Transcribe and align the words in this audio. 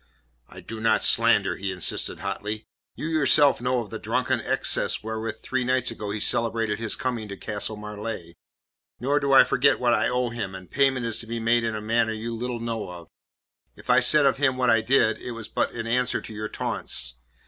"I 0.49 0.61
do 0.61 0.81
not 0.81 1.03
slander," 1.03 1.57
he 1.57 1.71
insisted 1.71 2.21
hotly. 2.21 2.65
"You 2.95 3.05
yourself 3.05 3.61
know 3.61 3.81
of 3.83 3.91
the 3.91 3.99
drunken 3.99 4.41
excess 4.41 5.03
wherewith 5.03 5.41
three 5.43 5.63
nights 5.63 5.91
ago 5.91 6.09
he 6.09 6.19
celebrated 6.19 6.79
his 6.79 6.95
coming 6.95 7.27
to 7.27 7.37
Castle 7.37 7.75
Marleigh. 7.77 8.33
Nor 8.99 9.19
do 9.19 9.31
I 9.31 9.43
forget 9.43 9.79
what 9.79 9.93
I 9.93 10.09
owe 10.09 10.29
him, 10.29 10.55
and 10.55 10.71
payment 10.71 11.05
is 11.05 11.19
to 11.19 11.27
be 11.27 11.39
made 11.39 11.63
in 11.63 11.75
a 11.75 11.81
manner 11.81 12.13
you 12.13 12.35
little 12.35 12.59
know 12.59 12.89
of. 12.89 13.09
If 13.75 13.91
I 13.91 13.99
said 13.99 14.25
of 14.25 14.37
him 14.37 14.57
what 14.57 14.71
I 14.71 14.81
did, 14.81 15.19
it 15.19 15.33
was 15.33 15.47
but 15.47 15.71
in 15.71 15.85
answer 15.85 16.19
to 16.19 16.33
your 16.33 16.49
taunts. 16.49 17.17